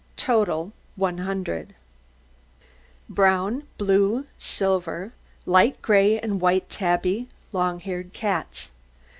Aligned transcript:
TOTAL 0.17 0.73
100 0.95 1.75
BROWN, 3.07 3.67
BLUE, 3.77 4.25
SILVER, 4.39 5.13
LIGHT 5.45 5.79
GRAY, 5.83 6.19
AND 6.19 6.41
WHITE 6.41 6.67
TABBY 6.71 7.29
LONG 7.53 7.81
HAIRED 7.81 8.11
CATS. 8.11 8.71